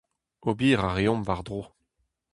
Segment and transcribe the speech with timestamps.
[0.49, 1.61] Ober a reomp war-dro.